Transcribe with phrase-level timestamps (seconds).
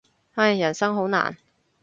[0.33, 1.37] 唉，人生好難。